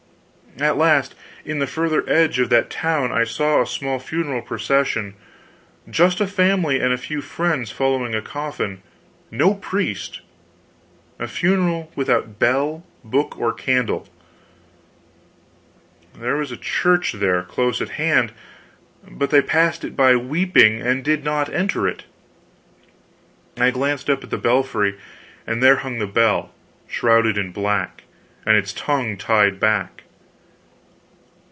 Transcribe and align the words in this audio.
At 0.59 0.75
last, 0.77 1.15
in 1.45 1.59
the 1.59 1.65
further 1.65 2.03
edge 2.09 2.37
of 2.37 2.49
that 2.49 2.69
town 2.69 3.09
I 3.09 3.23
saw 3.23 3.61
a 3.61 3.65
small 3.65 3.99
funeral 3.99 4.41
procession 4.41 5.13
just 5.89 6.19
a 6.19 6.27
family 6.27 6.77
and 6.81 6.91
a 6.91 6.97
few 6.97 7.21
friends 7.21 7.71
following 7.71 8.13
a 8.13 8.21
coffin 8.21 8.81
no 9.31 9.53
priest; 9.53 10.19
a 11.19 11.27
funeral 11.29 11.89
without 11.95 12.37
bell, 12.37 12.85
book, 13.01 13.39
or 13.39 13.53
candle; 13.53 14.09
there 16.13 16.35
was 16.35 16.51
a 16.51 16.57
church 16.57 17.13
there 17.13 17.43
close 17.43 17.81
at 17.81 17.91
hand, 17.91 18.33
but 19.09 19.29
they 19.29 19.41
passed 19.41 19.85
it 19.85 19.95
by 19.95 20.17
weeping, 20.17 20.81
and 20.81 21.01
did 21.01 21.23
not 21.23 21.47
enter 21.53 21.87
it; 21.87 22.03
I 23.57 23.71
glanced 23.71 24.09
up 24.09 24.21
at 24.21 24.31
the 24.31 24.37
belfry, 24.37 24.97
and 25.47 25.63
there 25.63 25.77
hung 25.77 25.99
the 25.99 26.07
bell, 26.07 26.53
shrouded 26.89 27.37
in 27.37 27.53
black, 27.53 28.03
and 28.45 28.57
its 28.57 28.73
tongue 28.73 29.15
tied 29.15 29.57
back. 29.57 29.93